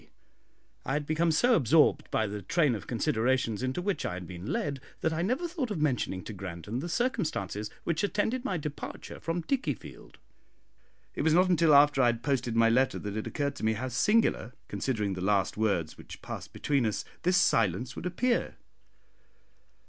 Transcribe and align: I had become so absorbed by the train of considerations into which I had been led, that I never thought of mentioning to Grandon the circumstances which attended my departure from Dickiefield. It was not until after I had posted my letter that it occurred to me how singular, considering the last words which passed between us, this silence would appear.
I 0.83 0.93
had 0.93 1.05
become 1.05 1.31
so 1.31 1.53
absorbed 1.53 2.09
by 2.09 2.25
the 2.25 2.41
train 2.41 2.73
of 2.73 2.87
considerations 2.87 3.61
into 3.61 3.83
which 3.83 4.03
I 4.03 4.15
had 4.15 4.25
been 4.25 4.47
led, 4.47 4.81
that 5.01 5.13
I 5.13 5.21
never 5.21 5.47
thought 5.47 5.69
of 5.69 5.79
mentioning 5.79 6.23
to 6.23 6.33
Grandon 6.33 6.79
the 6.79 6.89
circumstances 6.89 7.69
which 7.83 8.03
attended 8.03 8.43
my 8.43 8.57
departure 8.57 9.19
from 9.19 9.43
Dickiefield. 9.43 10.15
It 11.13 11.21
was 11.21 11.35
not 11.35 11.49
until 11.49 11.75
after 11.75 12.01
I 12.01 12.07
had 12.07 12.23
posted 12.23 12.55
my 12.55 12.67
letter 12.67 12.97
that 12.97 13.15
it 13.15 13.27
occurred 13.27 13.55
to 13.57 13.63
me 13.63 13.73
how 13.73 13.89
singular, 13.89 14.53
considering 14.67 15.13
the 15.13 15.21
last 15.21 15.55
words 15.55 15.99
which 15.99 16.23
passed 16.23 16.51
between 16.51 16.87
us, 16.87 17.05
this 17.21 17.37
silence 17.37 17.95
would 17.95 18.07
appear. 18.07 18.55